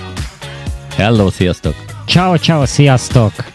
Hello, 0.96 1.30
sziasztok! 1.30 1.74
Ciao, 2.06 2.38
ciao, 2.38 2.66
sziasztok! 2.66 3.53